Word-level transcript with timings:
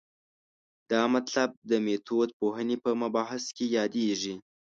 دا 0.91 1.01
مطلب 1.15 1.49
د 1.69 1.71
میتودپوهنې 1.85 2.77
په 2.83 2.91
مبحث 3.01 3.43
کې 3.55 3.65
یادېږي. 3.77 4.33